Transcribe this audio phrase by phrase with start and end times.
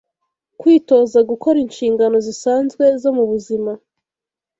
[0.59, 3.71] Kwitoza gukora inshingano zisanzwe zo mu buzima